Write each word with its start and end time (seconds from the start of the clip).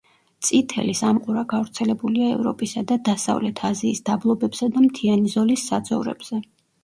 წითელი 0.45 0.93
სამყურა 0.99 1.41
გავრცელებულია 1.51 2.29
ევროპისა 2.37 2.83
და 2.91 2.97
დასავლეთ 3.11 3.61
აზიის 3.71 4.01
დაბლობებსა 4.09 4.71
და 4.77 4.83
მთიანი 4.87 5.35
ზოლის 5.37 5.67
საძოვრებზე. 5.73 6.41